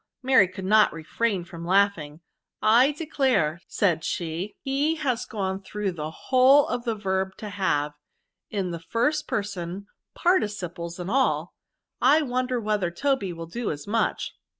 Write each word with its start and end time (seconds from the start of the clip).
"* 0.15 0.23
Mary 0.23 0.47
could 0.47 0.65
not 0.65 0.91
refrain 0.91 1.43
from 1.45 1.63
laughing; 1.63 2.21
'* 2.49 2.61
I 2.83 2.91
declare,'' 2.93 3.61
said 3.67 4.03
she, 4.03 4.55
'^ 4.55 4.57
he 4.63 4.95
has 4.95 5.25
gone 5.27 5.61
through 5.61 5.91
the 5.91 6.09
whole 6.09 6.67
of 6.67 6.85
the 6.85 6.95
verb 6.95 7.37
to 7.37 7.49
have, 7.49 7.93
in 8.49 8.71
the 8.71 8.79
first 8.79 9.27
person; 9.27 9.85
participles 10.15 10.97
and 10.97 11.11
all! 11.11 11.53
I 12.01 12.23
wonder 12.23 12.59
whe 12.59 12.79
ther 12.79 12.89
Toby 12.89 13.31
will 13.31 13.45
do 13.45 13.69
as 13.69 13.85
much." 13.85 14.33